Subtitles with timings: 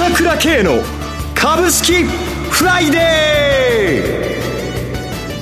[0.00, 0.78] 朝倉慶の
[1.34, 4.40] 株式フライデ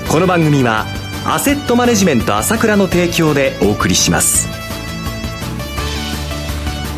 [0.04, 0.10] ー。
[0.10, 0.84] この番組は
[1.24, 4.48] アセットマネジメント朝倉の提供でお送りします。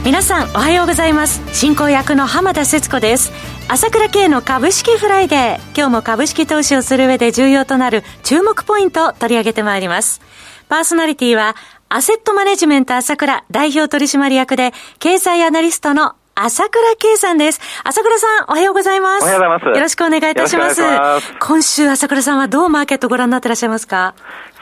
[0.06, 1.42] 皆さんおはようございます。
[1.52, 3.30] 進行役の浜田節子です。
[3.68, 5.56] 朝倉慶の株式フライデー。
[5.76, 10.22] 今日も株式投資をする上で重要となる注目ポイントを取り上げてまいります。
[10.70, 11.56] パーソナリティは
[11.90, 17.60] アセットマネジメント朝倉代表取締役で経済アナリストの朝倉圭さんです。
[17.84, 19.22] 朝倉さん、おはようございます。
[19.22, 19.66] おはようございます。
[19.66, 20.80] よろしくお願いいたします。
[20.80, 24.14] ます今週、朝倉さんはどうマーケットご覧になってらっしゃいますか？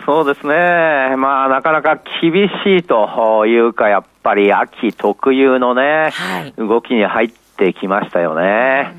[0.05, 1.15] そうですね。
[1.17, 8.97] まあ、なかなか厳しいというか、やっぱり秋特有のね、はい、動きに入ってきましたよね。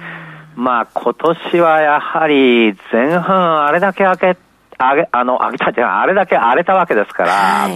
[0.56, 4.38] まあ、今年はやはり前半あれだけ開け、
[4.78, 7.70] あげ、あの、あげたじゃあれだけ荒れたわけですから、は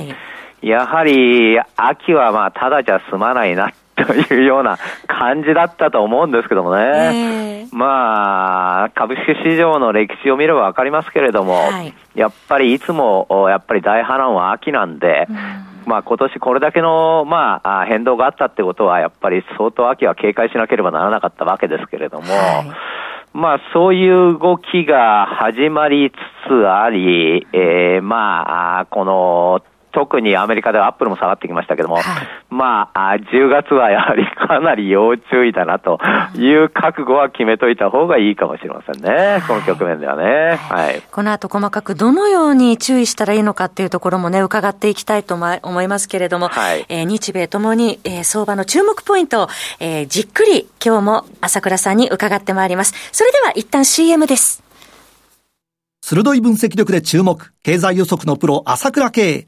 [0.61, 3.73] い、やはり秋はまあ、ただじゃ済まないな
[4.27, 6.81] というような感じだったと思うんですけどもね。
[6.81, 15.37] えー、まあ、株式市場の歴史を見ればわかりますけれども、はい、やっぱりいつも、やっぱり大波乱は秋なんで、うん。
[15.85, 29.61] まあ今年これだけの、まあ、変動があったってことは、やっぱり相当秋は警戒しなければならなかったわけですけれども、はい、まあそういう動きが始まりつつあり、えー、まあ、この
[29.93, 32.03] 特にアメリカではアップルも下がってきましたけども、はい、
[32.49, 35.99] まあ、10月はやはり かなり要注意だなと
[36.35, 39.09] いう覚悟は決めといた方がいいかもしれませんね。
[39.11, 40.57] はい、この局面ではね。
[40.69, 41.01] はい。
[41.11, 49.47] この後細かくどのように注意したらいいのかっていうところもね、伺っていきたいと思いますけれども、はい、えー、日米ともに、えー、相場の注目ポイントを、
[49.79, 52.93] えー、じっくり今日も朝倉さんに伺ってまいります。
[53.11, 54.63] それでは一旦 CM です。
[56.01, 59.47] 鋭い分析力で注目、経済予測のプロ、朝倉慶。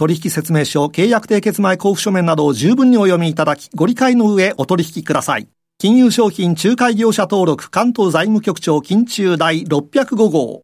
[0.00, 5.46] 取引説明書、契約締結前交付書面などを十分にお読みいただき、ご理解の上お取引ください。
[5.76, 10.62] 金融商品仲介業者登録関東財務局長金中第605号。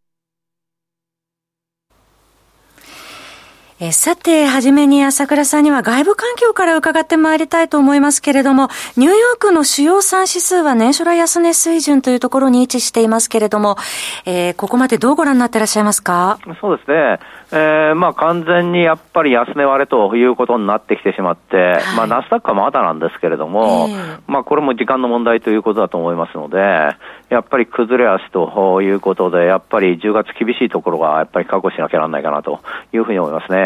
[3.78, 13.76] えさて、はじめに朝倉さんには外部環境から伺ってまいりたいと思いますけれども、ニューヨークの主要産指数は年初来安値水準というところに位置していますけれども、
[14.24, 16.38] えー、ここまでどうご覧になっていらっしゃいますか？
[16.58, 17.18] そうですね。
[17.52, 26.58] えー、まあ完全にやっぱり安値割れということになってきてしまって、はい、まあナスダックはまだなんですけれども、えー、まあこれも時間の問題ということだと思いますので、
[27.28, 32.60] やっぱり崩れ足ということで、やっぱり10月厳しいところがやっぱり確保しなきゃならないかなと
[32.94, 33.65] いうふうに思いますね。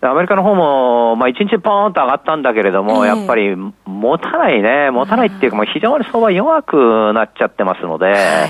[0.00, 8.48] アメリカの方も、まあ1日ポーンと上がったんだけれども、えー、やっぱり持たないね、持たないっていうか、非常に相場弱くなっちゃってますので、は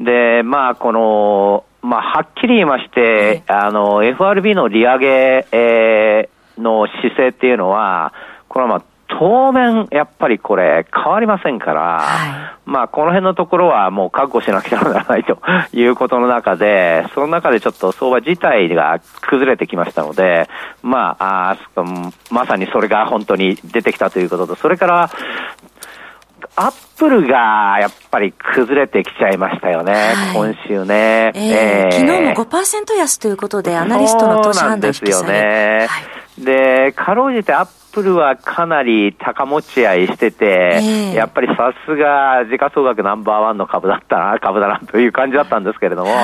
[0.00, 8.12] い、で、まあこの、まあ、はっきり言いまして、あの、FRB の利上げ、えー、の姿勢っていうのは、
[8.48, 8.82] これはまあ、
[9.18, 15.38] 当面、やっぱりこれ、変わりませんから、はい、まあ、この辺のところはもう覚悟しなきゃならないと
[15.72, 20.48] いうことの中で、その中でちょっと相場自体が崩れてきましたので、
[20.82, 21.56] まあ、あ
[22.30, 25.10] まさにそれが本当に出てきたということと、それから、
[26.56, 31.32] アップルがやっぱり崩れてきちゃいましたよね、はい、今週ね。
[31.34, 35.86] えー、えー、昨日も5%安ということで、アナリストの投資判断引き下げですよね。
[35.88, 36.00] は
[36.40, 46.20] い、で、かろうじてアップルはかなり高持ち合いしてて、えー、やっぱりさすが時価総額ナンバーワンの株だったな、 株だなという感じだったんですけれども、はい、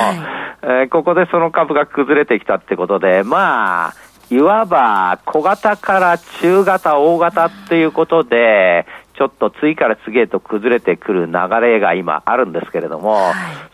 [0.63, 3.93] えー、ここでその株が崩れてきたってことで、まあ、
[4.29, 8.85] いわば小型から中型、大型っていうことで、
[9.17, 13.33] ちょっと次から次へと崩れてくる流れが今あるんですけれども、はい、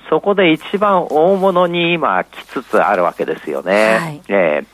[0.09, 3.97] そこで一番大物に今来つつあるわけですよね。
[3.99, 4.72] はい、えー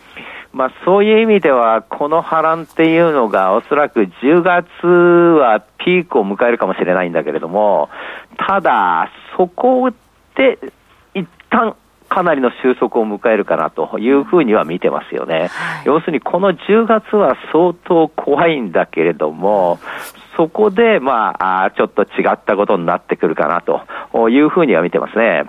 [0.51, 7.90] まあ、そういう意味では、この波乱っていうのが、おそらく10月はピークを迎えるかもしれないんだけれども、
[8.38, 9.92] ただ、そこ
[10.36, 10.57] で
[11.13, 11.75] 一旦
[12.10, 15.50] かなりの収束を迎えるかなというふうには見てますよね。
[15.51, 19.80] はい、要するにこの10月は相当怖いんだけれども、
[20.36, 25.44] そこで、まあ、ちょっと違ったことになってくるかなというふうには見てますね。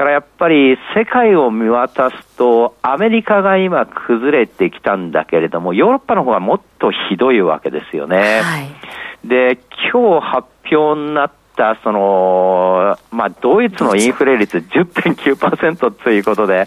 [0.00, 8.40] からやっぱり世界を見渡すと、アメリカが今崩れてきたんだけれども、ヨーロッパの方がもっとひどいわけですよね。
[8.40, 9.58] はい、で、
[9.92, 16.64] 今日発表になっったその、まあ、ドイツのインフレ率10.9%ということで、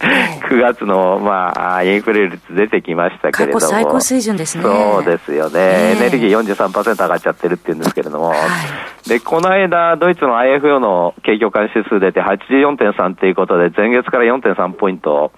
[0.49, 3.59] 9月の、まあ、インフレ率出てきましたけれども。
[3.59, 4.63] 最高水準ですね。
[4.63, 5.95] そうですよね。
[5.97, 8.29] エネルギー43%上がっちゃってるっていうんですけれども。
[8.29, 15.31] はい、で、この間、ドイツの IFO の景況感指数出て84.3ということで、前月から4.3ポイント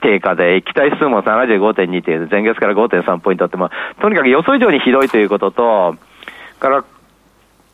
[0.00, 3.70] 低下で、期待数も75.2という、前月から5.3ポイントって、まあ、
[4.00, 5.96] とにかく予想以上にひどいということと、
[6.60, 6.84] から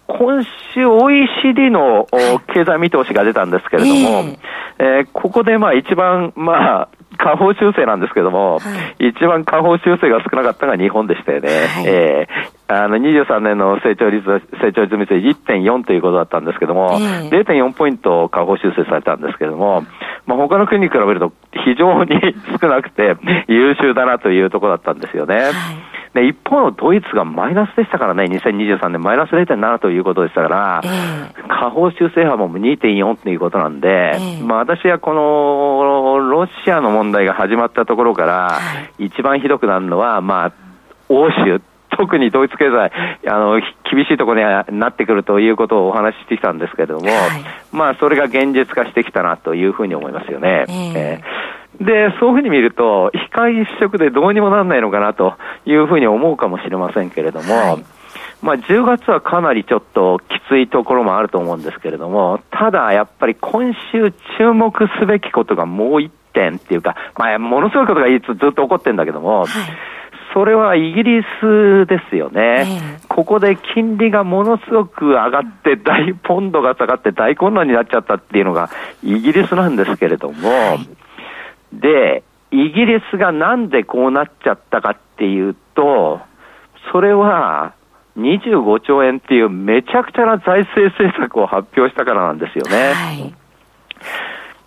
[0.06, 2.06] 今週 OECD の
[2.52, 4.38] 経済見通しが出たんですけれども、えー、
[4.78, 11.48] えー、ここでまあ一番、まあ、下方修正なんですけども、はい、一番下方修正が少なかったのが日本でしたよね。
[11.48, 14.24] はい、えー、あの23年の成長率、
[14.60, 19.86] 成長率見て1.4ということだったんですけども、えー、0.4ポイント下方修正されたんですけども、
[20.26, 22.20] まあ、他の国に比べると非常に
[22.60, 23.16] 少なくて
[23.48, 25.36] 優秀だなというところだったんですよね。
[25.36, 25.52] はい
[26.14, 38.60] で、一方のドイツがマイナスでしたからね、2023年マイナス0.7ということでしたから、えー、下方修正波も2.4ということなんで、えー、まあ私はこのロシアの問題が始まったところから、
[38.98, 40.52] 一番ひどくなるのは、まあ、
[41.08, 42.92] 欧州、特にドイツ経済、
[43.28, 43.60] あの、
[43.90, 47.16] 厳しいところになってくるということをお話ししてきたんですけれども、はい、
[47.72, 50.64] まあ、それが現実化してきたなというふうに思いますよね。
[50.68, 55.34] えー、えーで、そういうふうに見ると、光一色でどうにもならないのかなと
[55.66, 57.84] いうふうに思うかもしれませんけれども、はい、
[58.42, 69.48] まあ、10月はかなりちょっときついところもあると思うんですけれども、ただやっぱり今週注目すべきことがもう一点っていうか、まあ、ものすごいことがずっと起こってるんだけども、はい。
[70.34, 78.68] それはイギリスですよね、えー、ここで金利がものすごく上がって、大ポンドが下がって大混乱になっちゃったっていうのが
[79.04, 80.88] イギリスなんですけれども、はい
[81.80, 86.20] で、イギリスがなんでこうなっちゃったかっていうと、
[86.92, 87.74] それは
[88.16, 92.92] 25兆円っていうめちゃくちゃな財政政策を発表したからなんですよね。
[92.92, 93.34] はい、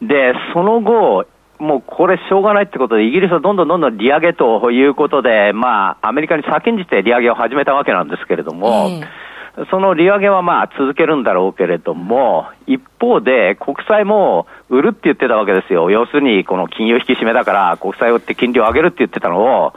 [0.05, 1.25] で、その後、
[1.59, 9.26] もうこれしょうがないってことで、イギリスはどんどんどんどん利上げということで、まあ、アメリカに先んじて利上げを始めたわけなんですけれども、えー
[9.71, 15.89] その利上げはまあ続けるんだろうけれども、一方で国債も売るって言ってたわけですよ。
[15.89, 19.73] 要するにこの金融引き締めだから国債を売って金利を上げるって言ってたのを、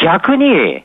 [0.00, 0.84] 逆に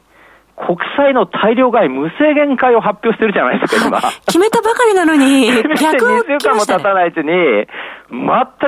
[0.58, 4.02] 国債の大量買い、無制限買いを発表してるじゃないですか、今。
[4.26, 5.48] 決めたばかりなのに、
[5.82, 7.68] 逆を、2週間も経たないうちに、全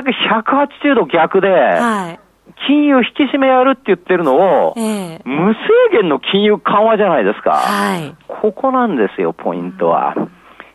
[0.04, 2.23] く180度逆で、はい
[2.66, 5.58] 金融引き締めやるって言ってるのを、えー、無制
[5.92, 7.52] 限の金融緩和じゃないですか。
[7.52, 8.14] はい。
[8.28, 10.14] ここなんですよ、ポイントは。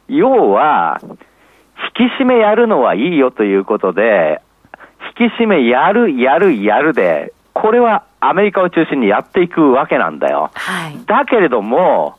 [0.07, 4.41] 要は、引き締めやるのはいいよということで、
[5.19, 10.51] 引き締めやる、やる、やるで、これはアメリカを中心にやっていくわけなんだよ。
[10.53, 11.05] はい。
[11.05, 12.15] だけれども、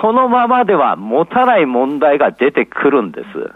[0.00, 3.38] そのままでは持たない問題が出てくるんです。
[3.38, 3.52] うん、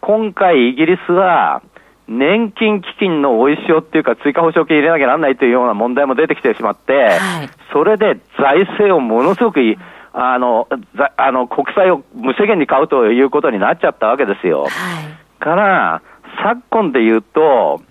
[0.00, 1.62] 今回イギリスは、
[2.08, 9.60] 年金基金のおいしよっていうか、追加保証金入れなきゃならないというような問題も出てきてしまって、はい、それで財政をものすごく
[10.12, 10.68] あの
[11.16, 14.62] あの国債を無制限に買うということになっちゃったわけですよ。
[14.62, 14.72] はい、
[15.42, 16.02] から、
[16.42, 17.82] 昨今で言うと、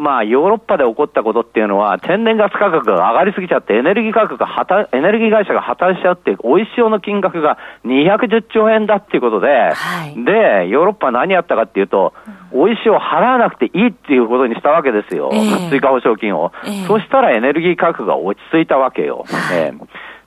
[0.00, 12.14] まあ、ヨーロッパで起こったことっていうのは、天然ガス価格が上がりすぎちゃって、エネルギー価格が破綻、エネルギー会社が破綻しちゃって、おいしおの金額が210兆円だっていうことで、はい、で、ヨーロッパは何やったかっていうと、
[12.50, 15.28] おいしお払わなくていいっていうことにしたわけですよ。
[15.34, 19.26] えー、追加保証金を、えー、そしたらエネルギー価格が落ち着いたわけよ。
[19.52, 19.70] え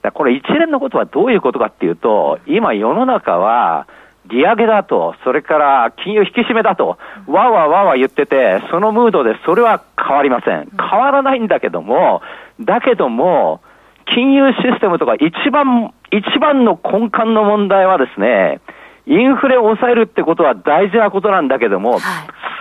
[0.04, 3.88] ー、これ一連のことはどういうことかっていうと、今世の中は、
[4.28, 10.70] 利上げだと、それから金融引き締めだと、わわわわ言ってて、そのムードでそれは変わりません。
[10.78, 12.22] 変わらないんだけども、
[12.60, 13.62] だけども、
[14.06, 18.62] 金融システムとか一番、一番の根幹の問題はですね、
[19.06, 22.02] インフレを抑えるってことは大事なことなんだけども、はい、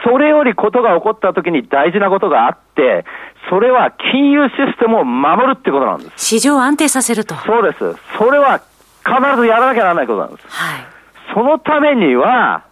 [0.04, 3.04] それよりことが起こった時に大事なことがあって、
[3.49, 6.12] それは金融システムを守るってことなんです。
[6.16, 7.35] 市場を安定させると。
[7.37, 7.78] そうです。
[8.19, 8.61] それは
[9.04, 10.47] 必ずやらなきゃならないことなんです。
[10.49, 10.92] はい。
[11.35, 12.65] そのためには、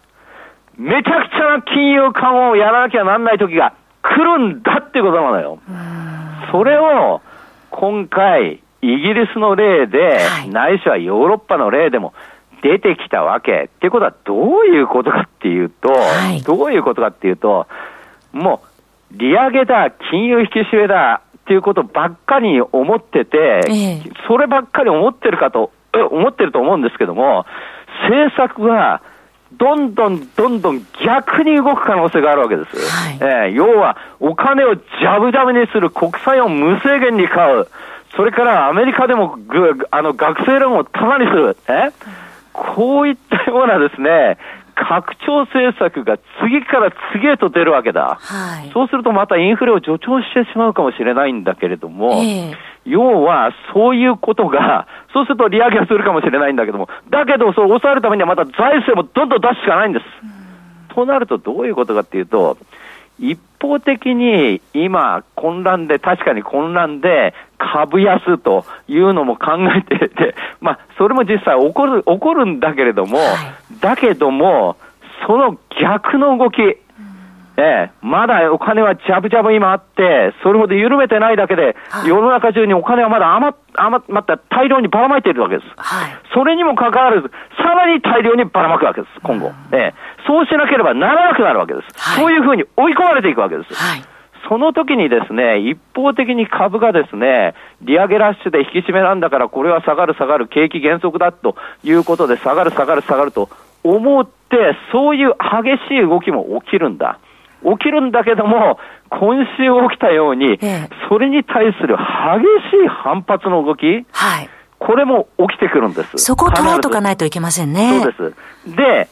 [0.77, 5.59] めちゃくちゃな金融緩和をやらなきゃなんない時が来るんだっていうことなのよ。
[6.51, 7.21] それを
[7.69, 12.13] 今回、イギリスの例で、はい、ないしはヨーロッパの例でも
[12.61, 13.69] 出てきたわけ。
[13.75, 17.67] っていうことはどういうことかっていうと、はい、どういうことかっていうと、
[18.33, 18.61] も
[19.13, 25.71] う、利上げだ、金融引き締めだっていうことばっかり思ってて、ええ、そればっかり思ってるかと、
[26.11, 27.45] 思ってると思うんですけども、
[28.03, 29.01] 政策が
[29.53, 32.77] どんどんどんどん逆に動く可能性があるわけです。
[32.77, 37.67] はい、えー、要は、お金をジャブジャブにする、国債を無制限に買う、
[38.15, 41.91] それからアメリカでもぐあの学生ローンをタダにする、え？
[42.53, 44.37] こういったようなですね、
[44.75, 48.17] 拡張政策が次から次へと出るわけだ。
[48.19, 60.05] はい、そうするとまたインフレを助長してしまうかもしれないんだけれども、えー、要はそういうことが、 そうすると利上げはするかもしれないんだけども、だけど、そう抑えるためにはまた財政もどんどん出すしかないんです。
[60.93, 62.57] となるとどういうことかっていうと、
[63.19, 73.27] 一方的に今、混乱で、確かに混乱で、株安というのも考えてて、 まあ、それも実際起こる、起こるんだけれども、はい、
[73.79, 74.77] だけども、
[75.27, 76.57] その逆の動き、
[77.61, 85.67] ええ、まだお金はジャブジャブ今あって、それほど緩めてないだけで、はい、世の中中にお金はまだ余余また大量にばらまいているわけです。
[85.77, 89.51] はい、それにもかかわらず、さらに大量にばらまくわけです、今後。
[89.71, 89.93] ええ、
[90.25, 91.87] そうしなければならなくなるわけです。
[91.99, 93.73] はい、そういうふうに追い込まれていくわけです。
[93.75, 94.01] はい
[94.49, 97.53] その時にですね、一方的に株がですね、
[97.83, 103.49] 利上げラッシュで引き締めなんだから、これは下がる下がる、景気減速だということで、下がる下がる下がると
[103.83, 107.19] 思って、そういう激しい動きも起きるんだ。
[107.63, 110.59] 起きるんだけども、今週起きたように、
[111.09, 112.01] それに対する激
[112.71, 114.49] しい反発の動き、はい、
[114.79, 116.17] これも起きてくるんです。
[116.17, 117.99] そこを捉えとかないといけませんね。
[117.99, 118.75] そうです。
[118.75, 119.07] で、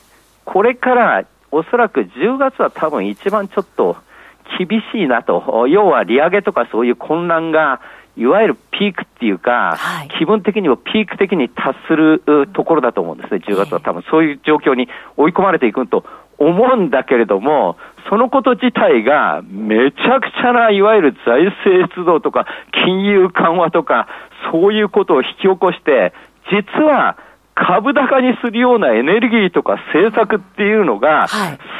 [0.45, 3.97] これからおそらく10月は多分一番ちょっと
[4.57, 5.67] 厳しいなと。
[5.67, 7.81] 要は利上げとかそういう混乱が、
[8.17, 12.21] いわゆるピークっていうか、はい、気分的にもピーク的に達する
[12.53, 16.03] ところだと思うんですね、10月は多分そういう状況に追い込まれていくと
[16.39, 17.77] 思うんだけれども、
[18.09, 24.07] そのこと自体がめちゃくちゃないわゆる財政出動とか金融緩和とか
[24.51, 26.13] そういうことを引き起こして、
[26.49, 27.17] 実は
[27.55, 31.27] 株高にするようなエネルギーとか政策っていうのが、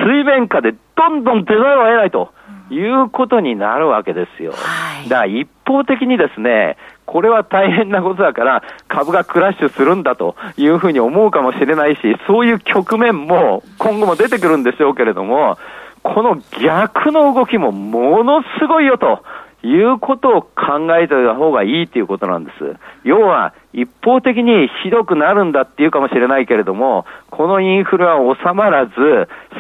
[0.04, 2.34] 水面下でどんどん出ざるを得ないと。
[2.72, 4.52] いうことになるわけですよ。
[4.52, 6.78] はい、だから一方的にですね、
[7.10, 15.58] これは大変なことだから、株がクラッシュするんだというふうに思うかもしれないし、そういう局面も今後も出てくるんでしょうけれども、
[16.04, 19.24] この逆の動きもものすごいよと
[19.64, 22.76] いうことを考えてた方がいいということなんです。
[23.04, 28.94] 要は、一方的にひどくなるんだっていうかもしれないけれども、このインフレは収まらず、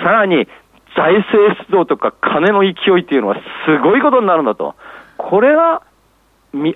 [0.03, 0.48] さらに
[0.96, 4.75] 財政出動とか金の勢いっていうのはすごいことになるんだと。
[5.18, 5.82] これは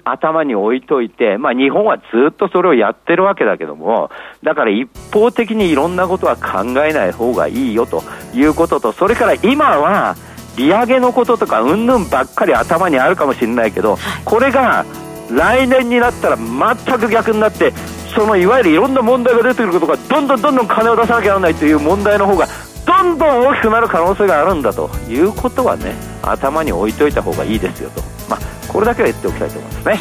[0.03, 4.12] 頭に置いといて、まあ、日本はずっとそれをやってるわけだけども、
[4.44, 8.03] だから一方的にいろんなことは考えない方がいいよと
[8.34, 10.15] いうことと、それから今は、
[10.56, 14.86] 利上げのこととか、うんぬんばっかり頭にあるかもしれないけど、これが
[15.32, 17.74] 来年になったら全く逆になって、
[18.15, 22.48] そのいわゆるいろんな問題が出てくることが、どんどんどんどん金を出さなきゃならないという問題の方が、
[22.86, 28.12] どんどん大きくなる可能性があるんだということはね、頭に置いといた方がいいですよと。
[28.74, 30.00] まあ、これだけは言っておきたいと思いますね。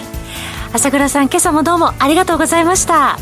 [0.73, 3.19] 朝倉さん、今朝もどうもありがとうございました。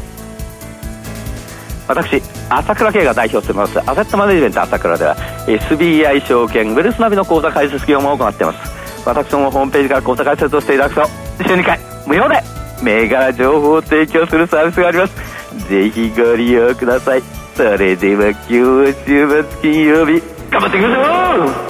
[1.89, 5.17] 私朝倉慶が代表してますアセットマネジメント朝倉では
[5.49, 11.05] SBI 証券ウェルスナビの口座開設業務を行っています私のホームページから口座開設をしていただくと
[11.45, 12.43] 週2回無料で
[12.85, 17.23] 銘柄情報を提供するサービスがありますぜひご利用ください
[17.57, 21.70] それでは今日は週末金曜日頑張っていきましょう